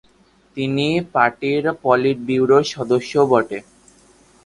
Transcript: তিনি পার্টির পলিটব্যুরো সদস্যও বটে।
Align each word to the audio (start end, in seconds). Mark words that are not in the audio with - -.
তিনি 0.57 0.85
পার্টির 1.13 1.63
পলিটব্যুরো 1.83 2.57
সদস্যও 2.73 3.23
বটে। 3.31 3.59